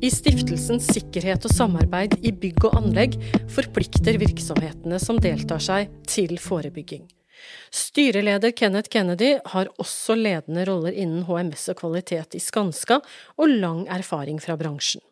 I 0.00 0.08
stiftelsen 0.08 0.80
Sikkerhet 0.80 1.44
og 1.44 1.52
samarbeid 1.52 2.14
i 2.24 2.32
bygg 2.32 2.64
og 2.70 2.78
anlegg 2.78 3.18
forplikter 3.52 4.16
virksomhetene 4.22 5.00
som 5.02 5.20
deltar 5.20 5.60
seg, 5.60 5.92
til 6.08 6.38
forebygging. 6.40 7.04
Styreleder 7.70 8.54
Kenneth 8.56 8.90
Kennedy 8.92 9.36
har 9.52 9.70
også 9.82 10.16
ledende 10.18 10.64
roller 10.68 10.96
innen 10.96 11.26
HMS 11.28 11.68
og 11.72 11.80
kvalitet 11.82 12.36
i 12.38 12.42
Skanska, 12.42 13.00
og 13.38 13.54
lang 13.60 13.86
erfaring 13.88 14.40
fra 14.42 14.58
bransjen. 14.60 15.04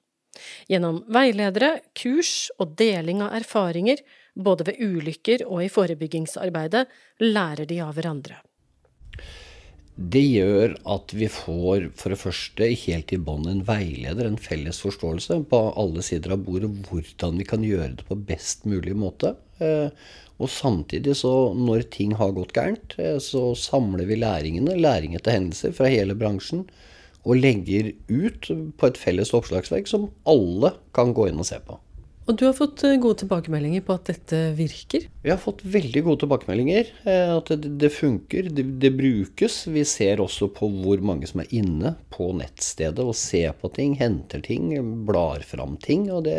Gjennom 0.70 1.02
veiledere, 1.10 1.78
kurs 1.98 2.50
og 2.58 2.76
deling 2.78 3.22
av 3.24 3.34
erfaringer, 3.40 4.02
både 4.38 4.68
ved 4.68 4.82
ulykker 4.84 5.46
og 5.48 5.64
i 5.64 5.72
forebyggingsarbeidet, 5.72 6.84
lærer 7.24 7.66
de 7.66 7.80
av 7.82 7.96
hverandre. 7.96 8.38
Det 9.98 10.22
gjør 10.22 10.76
at 10.94 11.10
vi 11.18 11.26
får 11.26 11.88
for 11.98 12.14
det 12.14 12.20
første 12.20 12.68
helt 12.84 13.10
i 13.10 13.16
bånn 13.18 13.48
en 13.50 13.64
veileder, 13.66 14.28
en 14.28 14.38
felles 14.38 14.78
forståelse 14.84 15.40
på 15.50 15.58
alle 15.74 16.04
sider 16.06 16.36
av 16.36 16.44
bordet 16.46 16.70
hvordan 16.86 17.40
vi 17.40 17.46
kan 17.48 17.66
gjøre 17.66 17.96
det 17.98 18.06
på 18.06 18.18
best 18.28 18.62
mulig 18.70 18.94
måte. 18.94 19.34
Og 20.38 20.50
samtidig, 20.52 21.16
så 21.18 21.32
når 21.54 21.88
ting 21.94 22.14
har 22.18 22.34
gått 22.36 22.54
gærent, 22.54 22.94
eh, 22.98 23.18
så 23.18 23.50
samler 23.58 24.06
vi 24.06 24.20
læringene, 24.20 24.78
læring 24.78 25.16
etter 25.18 25.34
hendelser 25.34 25.74
fra 25.74 25.90
hele 25.90 26.14
bransjen, 26.18 26.68
og 27.26 27.40
legger 27.42 27.90
ut 28.08 28.46
på 28.78 28.88
et 28.88 29.00
felles 29.00 29.34
oppslagsverk 29.34 29.90
som 29.90 30.08
alle 30.30 30.72
kan 30.94 31.12
gå 31.16 31.28
inn 31.28 31.42
og 31.42 31.48
se 31.48 31.58
på. 31.64 31.80
Og 32.28 32.36
du 32.36 32.44
har 32.44 32.52
fått 32.52 32.82
eh, 32.84 32.98
gode 33.00 33.22
tilbakemeldinger 33.22 33.80
på 33.86 33.94
at 33.96 34.10
dette 34.10 34.38
virker? 34.56 35.06
Vi 35.24 35.30
har 35.32 35.38
fått 35.40 35.62
veldig 35.64 36.02
gode 36.04 36.20
tilbakemeldinger. 36.26 36.90
Eh, 37.08 37.30
at 37.32 37.52
det, 37.56 37.88
funker. 37.94 38.50
Det, 38.52 38.66
det, 38.82 38.90
brukes. 38.98 39.62
Vi 39.72 39.84
ser 39.88 40.20
også 40.20 40.50
på 40.52 40.68
hvor 40.68 41.00
mange 41.00 41.28
som 41.30 41.40
er 41.40 41.54
inne 41.56 41.94
på 42.12 42.28
nettstedet 42.36 43.00
og 43.00 43.16
ser 43.16 43.56
på 43.56 43.70
ting, 43.72 43.96
henter 43.96 44.44
ting, 44.44 44.74
blar 45.08 45.40
fram 45.48 45.78
ting. 45.80 46.10
Og 46.12 46.26
det, 46.28 46.36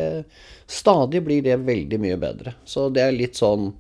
stadig 0.70 1.24
blir 1.26 1.42
det 1.48 1.58
veldig 1.66 2.02
mye 2.06 2.22
bedre. 2.22 2.54
Så 2.70 2.92
det 2.94 3.08
er 3.08 3.18
litt 3.18 3.42
sånn 3.42 3.72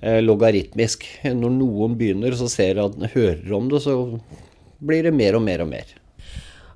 eh, 0.00 0.22
logaritmisk. 0.24 1.04
Når 1.28 1.56
noen 1.58 2.00
begynner, 2.00 2.40
så 2.40 2.48
ser 2.48 2.80
at, 2.80 2.96
hører 3.12 3.52
om 3.60 3.68
det, 3.68 3.84
så 3.84 3.98
blir 4.80 5.04
det 5.04 5.12
mer 5.12 5.36
og 5.36 5.44
mer 5.44 5.68
og 5.68 5.72
mer. 5.76 5.96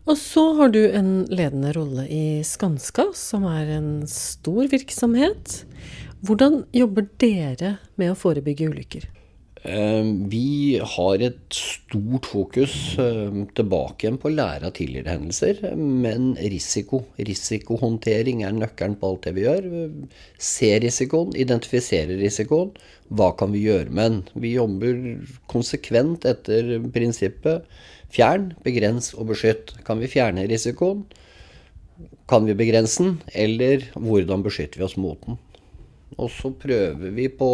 Og 0.09 0.17
så 0.19 0.45
har 0.59 0.73
du 0.73 0.81
en 0.87 1.11
ledende 1.29 1.75
rolle 1.77 2.07
i 2.09 2.25
Skanska, 2.47 3.11
som 3.17 3.45
er 3.51 3.77
en 3.77 3.91
stor 4.11 4.71
virksomhet. 4.73 5.63
Hvordan 6.25 6.65
jobber 6.77 7.09
dere 7.21 7.77
med 8.01 8.15
å 8.15 8.19
forebygge 8.19 8.71
ulykker? 8.73 9.09
Eh, 9.61 10.07
vi 10.33 10.81
har 10.81 11.21
et 11.21 11.53
stort 11.53 12.25
fokus 12.31 12.75
eh, 12.97 13.35
tilbake 13.53 14.07
igjen 14.07 14.17
på 14.21 14.31
å 14.31 14.33
lære 14.33 14.71
av 14.71 14.73
tidligere 14.79 15.13
hendelser, 15.19 15.61
men 15.77 16.33
risiko. 16.41 17.03
Risikohåndtering 17.21 18.41
er 18.49 18.57
nøkkelen 18.57 18.97
på 19.01 19.11
alt 19.11 19.29
det 19.29 19.35
vi 19.37 19.45
gjør. 19.45 19.69
Se 20.41 20.73
risikoen, 20.81 21.37
identifisere 21.37 22.17
risikoen. 22.23 22.73
Hva 23.13 23.35
kan 23.37 23.53
vi 23.53 23.67
gjøre 23.67 23.93
med 23.93 24.17
den? 24.17 24.43
Vi 24.47 24.57
jobber 24.57 25.01
konsekvent 25.53 26.25
etter 26.31 26.79
prinsippet 26.95 27.69
fjern, 28.15 28.51
begrens 28.65 29.13
og 29.17 29.31
beskytt. 29.33 29.75
Kan 29.87 30.03
vi 30.03 30.11
fjerne 30.11 30.47
risikoen? 30.51 31.05
Kan 32.31 32.47
vi 32.47 32.57
begrense 32.59 33.03
den? 33.03 33.17
Eller 33.35 33.89
hvordan 33.95 34.45
beskytter 34.47 34.81
vi 34.81 34.87
oss 34.87 34.99
mot 35.01 35.21
den? 35.27 35.41
Og 36.19 36.31
så 36.35 36.51
prøver 36.53 37.15
vi 37.15 37.29
på 37.31 37.51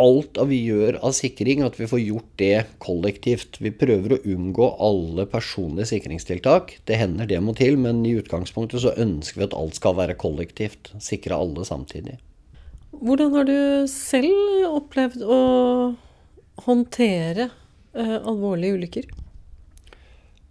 alt 0.00 0.38
vi 0.50 0.58
gjør 0.64 0.98
av 1.04 1.12
sikring, 1.14 1.62
at 1.62 1.76
vi 1.78 1.86
får 1.90 2.00
gjort 2.02 2.30
det 2.40 2.54
kollektivt. 2.82 3.60
Vi 3.62 3.72
prøver 3.74 4.16
å 4.16 4.22
unngå 4.32 4.66
alle 4.82 5.26
personlige 5.30 5.92
sikringstiltak. 5.92 6.78
Det 6.88 6.98
hender 6.98 7.28
det 7.30 7.38
må 7.44 7.54
til, 7.58 7.78
men 7.78 8.02
i 8.08 8.16
utgangspunktet 8.18 8.82
så 8.82 8.94
ønsker 8.98 9.42
vi 9.42 9.46
at 9.46 9.56
alt 9.56 9.78
skal 9.78 9.96
være 10.00 10.18
kollektivt. 10.20 10.92
Sikre 11.02 11.38
alle 11.38 11.66
samtidig. 11.68 12.18
Hvordan 12.90 13.36
har 13.36 13.46
du 13.46 13.86
selv 13.90 14.74
opplevd 14.74 15.22
å 15.22 15.40
håndtere 16.66 17.50
alvorlige 17.94 18.78
ulykker? 18.78 19.10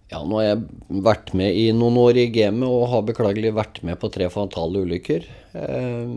Ja, 0.10 0.24
nå 0.26 0.40
har 0.40 0.48
jeg 0.48 1.04
vært 1.06 1.36
med 1.38 1.54
i 1.54 1.68
noen 1.76 2.00
år 2.02 2.18
i 2.18 2.30
gamet 2.34 2.66
og 2.66 2.88
har 2.90 3.06
beklagelig 3.06 3.54
vært 3.54 3.84
med 3.86 4.00
på 4.02 4.10
tre 4.14 4.26
fatale 4.34 4.82
ulykker. 4.82 5.28
Eh, 5.54 6.14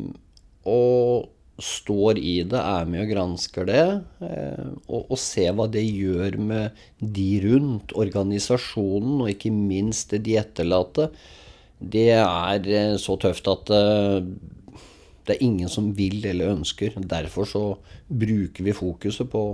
og 0.73 1.29
står 1.62 2.19
i 2.19 2.38
det, 2.49 2.59
er 2.59 2.88
med 2.88 3.05
og 3.05 3.12
gransker 3.12 3.69
det, 3.69 3.85
eh, 4.25 4.71
og, 4.88 5.12
og 5.12 5.21
ser 5.21 5.52
hva 5.57 5.69
det 5.71 5.85
gjør 5.85 6.38
med 6.41 6.81
de 6.99 7.29
rundt, 7.45 7.93
organisasjonen 7.99 9.21
og 9.21 9.31
ikke 9.35 9.52
minst 9.52 10.17
de 10.17 10.38
etterlatte, 10.41 11.11
det 11.83 12.09
er 12.17 12.69
eh, 12.71 12.97
så 13.02 13.19
tøft 13.21 13.50
at 13.52 13.73
eh, 13.76 14.19
det 15.26 15.37
er 15.37 15.45
ingen 15.45 15.71
som 15.71 15.93
vil 15.95 16.25
eller 16.26 16.57
ønsker. 16.57 16.97
Derfor 16.97 17.47
så 17.47 17.64
bruker 18.09 18.67
vi 18.67 18.75
fokuset 18.75 19.29
på 19.31 19.45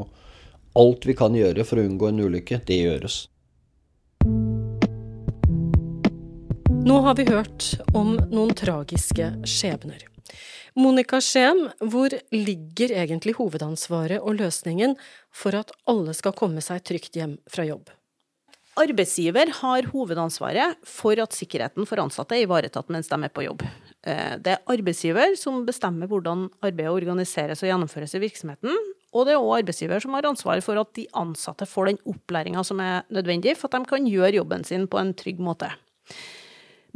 alt 0.79 1.07
vi 1.07 1.17
kan 1.19 1.35
gjøre 1.35 1.67
for 1.67 1.81
å 1.81 1.87
unngå 1.89 2.13
en 2.13 2.23
ulykke. 2.29 2.61
Det 2.67 2.79
gjøres. 2.79 3.27
Nå 6.89 7.01
har 7.05 7.19
vi 7.19 7.27
hørt 7.29 7.75
om 7.93 8.15
noen 8.31 8.55
tragiske 8.57 9.33
skjebner. 9.49 10.07
Monica 10.79 11.19
Skien, 11.21 11.67
hvor 11.83 12.13
ligger 12.31 12.93
egentlig 12.95 13.35
hovedansvaret 13.41 14.23
og 14.23 14.39
løsningen 14.39 14.95
for 15.35 15.59
at 15.59 15.73
alle 15.91 16.15
skal 16.15 16.37
komme 16.39 16.63
seg 16.65 16.85
trygt 16.87 17.19
hjem 17.19 17.35
fra 17.51 17.67
jobb? 17.67 17.91
Arbeidsgiver 18.79 19.51
har 19.59 19.89
hovedansvaret 19.91 20.79
for 20.87 21.19
at 21.19 21.35
sikkerheten 21.35 21.89
for 21.89 21.99
ansatte 21.99 22.37
er 22.37 22.45
ivaretatt 22.47 22.93
mens 22.95 23.11
de 23.11 23.19
er 23.19 23.33
på 23.35 23.43
jobb. 23.49 23.65
Eh, 24.07 24.37
det 24.39 24.55
er 24.55 24.71
arbeidsgiver 24.71 25.35
som 25.41 25.65
bestemmer 25.67 26.07
hvordan 26.07 26.47
arbeidet 26.63 26.95
organiseres 26.95 27.65
og 27.65 27.73
gjennomføres 27.73 28.15
i 28.15 28.23
virksomheten. 28.23 28.79
Og 29.17 29.25
det 29.25 29.35
er 29.35 29.43
òg 29.43 29.63
arbeidsgiver 29.63 30.03
som 30.05 30.17
har 30.17 30.27
ansvar 30.29 30.61
for 30.65 30.81
at 30.81 30.91
de 30.99 31.07
ansatte 31.17 31.69
får 31.69 31.93
den 31.93 32.01
opplæringa 32.13 32.65
som 32.67 32.81
er 32.85 33.07
nødvendig 33.15 33.57
for 33.57 33.71
at 33.71 33.79
de 33.79 33.89
kan 33.89 34.09
gjøre 34.09 34.37
jobben 34.37 34.67
sin 34.69 34.85
på 34.91 35.01
en 35.01 35.15
trygg 35.17 35.41
måte. 35.41 35.71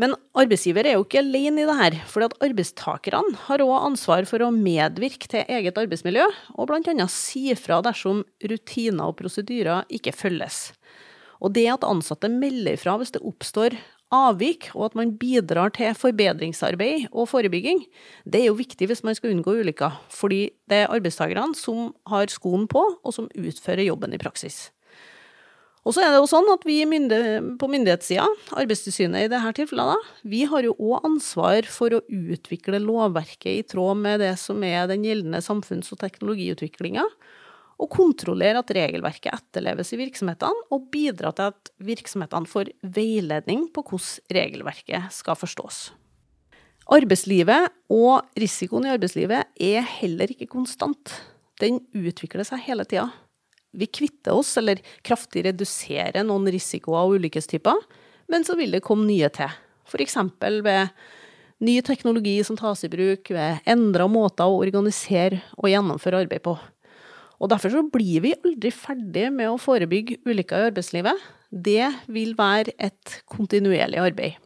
Men 0.00 0.14
arbeidsgiver 0.38 0.86
er 0.88 0.96
jo 0.96 1.04
ikke 1.04 1.20
alene 1.20 1.62
i 1.62 1.66
det 1.68 1.76
her, 1.76 1.96
for 2.08 2.24
arbeidstakerne 2.24 3.36
har 3.46 3.64
òg 3.64 3.74
ansvar 3.90 4.26
for 4.28 4.44
å 4.44 4.52
medvirke 4.54 5.28
til 5.30 5.44
eget 5.52 5.78
arbeidsmiljø, 5.78 6.24
og 6.56 6.70
bl.a. 6.70 7.08
si 7.12 7.52
fra 7.60 7.82
dersom 7.84 8.22
rutiner 8.40 9.10
og 9.10 9.18
prosedyrer 9.20 9.88
ikke 9.92 10.14
følges. 10.16 10.70
Og 11.44 11.52
det 11.56 11.66
at 11.74 11.84
ansatte 11.84 12.30
melder 12.32 12.78
ifra 12.78 12.96
hvis 13.00 13.12
det 13.14 13.24
oppstår 13.26 13.76
avvik, 14.12 14.68
og 14.76 14.90
at 14.90 14.98
man 14.98 15.14
bidrar 15.18 15.72
til 15.76 15.96
forbedringsarbeid 15.96 17.08
og 17.10 17.30
forebygging, 17.32 17.82
det 18.28 18.42
er 18.42 18.50
jo 18.50 18.58
viktig 18.60 18.90
hvis 18.90 19.02
man 19.06 19.16
skal 19.18 19.32
unngå 19.32 19.56
ulykker, 19.62 19.96
fordi 20.12 20.44
det 20.70 20.82
er 20.82 20.92
arbeidstakerne 20.92 21.56
som 21.58 21.90
har 22.10 22.30
skoen 22.32 22.68
på, 22.70 22.84
og 23.02 23.16
som 23.16 23.30
utfører 23.32 23.86
jobben 23.88 24.14
i 24.14 24.20
praksis. 24.22 24.68
Og 25.82 25.96
så 25.96 26.04
er 26.04 26.12
det 26.12 26.20
jo 26.20 26.28
sånn 26.30 26.46
at 26.52 26.62
vi 26.62 26.76
på 27.58 27.68
myndighetssida, 27.70 28.28
Arbeidstilsynet 28.54 29.24
i 29.24 29.30
dette 29.32 29.54
tilfellet, 29.58 30.10
vi 30.22 30.44
har 30.46 30.62
jo 30.62 30.76
òg 30.78 31.08
ansvar 31.08 31.66
for 31.66 31.96
å 31.96 32.04
utvikle 32.06 32.78
lovverket 32.84 33.50
i 33.50 33.64
tråd 33.66 33.98
med 33.98 34.22
det 34.22 34.36
som 34.38 34.62
er 34.62 34.86
den 34.90 35.02
gjeldende 35.02 35.42
samfunns- 35.42 35.90
og 35.90 35.98
teknologiutviklinga, 36.04 37.02
og 37.82 37.90
kontrollere 37.90 38.62
at 38.62 38.70
regelverket 38.76 39.32
etterleves 39.34 39.90
i 39.94 39.98
virksomhetene, 39.98 40.68
og 40.70 40.86
bidra 40.92 41.32
til 41.34 41.50
at 41.50 41.72
virksomhetene 41.82 42.50
får 42.50 42.70
veiledning 42.94 43.66
på 43.74 43.84
hvordan 43.88 44.38
regelverket 44.38 45.10
skal 45.14 45.38
forstås. 45.38 45.82
Arbeidslivet 46.92 47.70
og 47.94 48.38
risikoen 48.38 48.86
i 48.86 48.94
arbeidslivet 48.94 49.50
er 49.62 49.84
heller 49.98 50.30
ikke 50.34 50.50
konstant. 50.50 51.14
Den 51.62 51.80
utvikler 51.94 52.46
seg 52.46 52.64
hele 52.66 52.86
tida 52.88 53.10
vi 53.72 53.86
kvitter 53.86 54.36
oss, 54.36 54.56
eller 54.60 54.80
kraftig 55.04 55.46
reduserer 55.46 56.24
noen 56.26 56.48
risikoer 56.52 57.06
og 57.06 57.16
ulykkestyper, 57.16 57.78
men 58.32 58.44
så 58.44 58.56
vil 58.58 58.76
det 58.76 58.84
komme 58.84 59.08
nye 59.08 59.30
til. 59.32 59.52
F.eks. 59.88 60.18
ved 60.64 60.92
ny 61.62 61.78
teknologi 61.84 62.36
som 62.44 62.58
tas 62.58 62.84
i 62.84 62.90
bruk, 62.92 63.32
ved 63.32 63.64
endra 63.68 64.08
måter 64.10 64.48
å 64.48 64.60
organisere 64.60 65.40
og 65.56 65.70
gjennomføre 65.72 66.24
arbeid 66.24 66.44
på. 66.44 66.56
Og 67.42 67.50
Derfor 67.50 67.74
så 67.74 67.82
blir 67.90 68.22
vi 68.22 68.36
aldri 68.38 68.70
ferdig 68.70 69.26
med 69.34 69.50
å 69.50 69.58
forebygge 69.58 70.20
ulykker 70.28 70.62
i 70.62 70.70
arbeidslivet. 70.70 71.28
Det 71.50 71.90
vil 72.06 72.36
være 72.38 72.74
et 72.78 73.18
kontinuerlig 73.26 73.98
arbeid. 73.98 74.38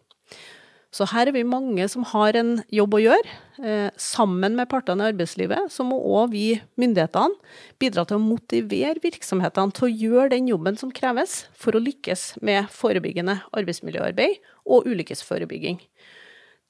Så 0.97 1.05
her 1.11 1.29
er 1.29 1.35
vi 1.37 1.43
mange 1.45 1.85
som 1.93 2.07
har 2.09 2.39
en 2.41 2.55
jobb 2.73 2.95
å 2.97 3.03
gjøre. 3.03 3.35
Eh, 3.61 3.89
sammen 4.01 4.57
med 4.57 4.71
partene 4.71 5.05
i 5.05 5.13
arbeidslivet 5.13 5.69
så 5.73 5.85
må 5.85 5.99
òg 6.01 6.33
vi 6.33 6.47
myndighetene 6.81 7.37
bidra 7.83 8.07
til 8.09 8.17
å 8.17 8.25
motivere 8.25 9.03
virksomhetene 9.03 9.77
til 9.77 9.89
å 9.89 9.93
gjøre 9.93 10.33
den 10.33 10.49
jobben 10.49 10.81
som 10.81 10.93
kreves 10.95 11.43
for 11.53 11.77
å 11.77 11.83
lykkes 11.85 12.39
med 12.41 12.71
forebyggende 12.73 13.43
arbeidsmiljøarbeid 13.53 14.41
og 14.73 14.89
ulykkesforebygging. 14.89 15.83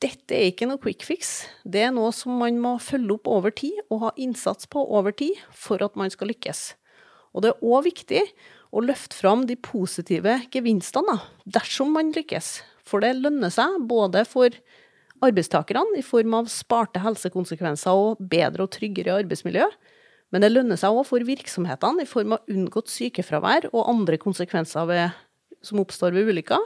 Dette 0.04 0.36
er 0.36 0.50
ikke 0.50 0.66
noe 0.68 0.80
quick 0.82 1.06
fix. 1.08 1.46
Det 1.64 1.86
er 1.86 1.92
noe 1.94 2.10
som 2.12 2.34
man 2.36 2.58
må 2.60 2.74
følge 2.84 3.14
opp 3.16 3.30
over 3.32 3.54
tid 3.56 3.78
og 3.88 4.02
ha 4.02 4.10
innsats 4.20 4.68
på 4.68 4.82
over 4.82 5.14
tid 5.16 5.38
for 5.56 5.80
at 5.84 5.96
man 5.96 6.12
skal 6.12 6.28
lykkes. 6.28 6.74
Og 7.32 7.44
det 7.44 7.52
er 7.54 7.64
òg 7.64 7.86
viktig 7.88 8.22
å 8.76 8.82
løfte 8.84 9.16
fram 9.16 9.46
de 9.48 9.56
positive 9.56 10.36
gevinstene 10.52 11.16
dersom 11.48 11.96
man 11.96 12.12
lykkes. 12.12 12.58
For 12.84 13.00
det 13.00 13.14
lønner 13.16 13.52
seg 13.52 13.80
både 13.88 14.26
for 14.28 14.52
arbeidstakerne 15.24 15.96
i 15.96 16.04
form 16.04 16.36
av 16.42 16.52
sparte 16.52 17.00
helsekonsekvenser 17.00 17.96
og 17.96 18.20
bedre 18.20 18.66
og 18.66 18.74
tryggere 18.76 19.16
arbeidsmiljø, 19.22 19.64
men 20.34 20.42
det 20.44 20.52
lønner 20.52 20.76
seg 20.76 20.92
òg 20.92 21.06
for 21.08 21.24
virksomhetene 21.24 22.04
i 22.04 22.10
form 22.10 22.36
av 22.36 22.52
unngått 22.52 22.92
sykefravær 22.92 23.70
og 23.72 23.86
andre 23.88 24.20
konsekvenser 24.20 24.88
ved, 24.90 25.16
som 25.64 25.80
oppstår 25.80 26.12
ved 26.12 26.28
ulykker. 26.34 26.60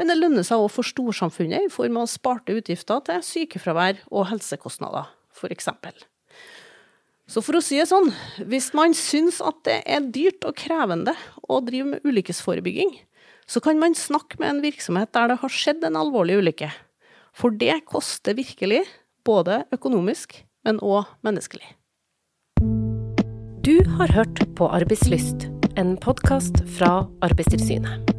Men 0.00 0.08
det 0.08 0.16
lønner 0.16 0.46
seg 0.48 0.62
òg 0.62 0.70
for 0.72 0.88
storsamfunnet 0.88 1.66
i 1.66 1.72
form 1.72 1.98
av 2.00 2.06
sparte 2.08 2.54
utgifter 2.56 3.02
til 3.04 3.20
sykefravær 3.20 3.98
og 4.08 4.30
helsekostnader, 4.30 5.10
f.eks. 5.36 5.68
Så 7.28 7.42
for 7.44 7.58
å 7.58 7.60
si 7.60 7.76
det 7.76 7.90
sånn, 7.90 8.08
hvis 8.48 8.70
man 8.72 8.96
syns 8.96 9.42
at 9.44 9.58
det 9.68 9.76
er 9.84 10.06
dyrt 10.08 10.46
og 10.48 10.56
krevende 10.56 11.12
å 11.44 11.60
drive 11.66 11.92
med 11.92 12.08
ulykkesforebygging, 12.08 12.94
så 13.44 13.60
kan 13.60 13.76
man 13.82 13.92
snakke 13.98 14.40
med 14.40 14.48
en 14.54 14.62
virksomhet 14.64 15.12
der 15.12 15.34
det 15.34 15.40
har 15.42 15.52
skjedd 15.52 15.84
en 15.84 15.98
alvorlig 16.00 16.38
ulykke. 16.40 16.70
For 17.36 17.52
det 17.52 17.82
koster 17.90 18.38
virkelig, 18.38 18.86
både 19.20 19.66
økonomisk, 19.76 20.32
men 20.64 20.80
òg 20.80 21.12
menneskelig. 21.26 21.76
Du 23.68 23.76
har 24.00 24.16
hørt 24.16 24.40
på 24.56 24.70
Arbeidslyst, 24.80 25.50
en 25.76 25.92
podkast 26.00 26.64
fra 26.78 27.04
Arbeidstilsynet. 27.26 28.09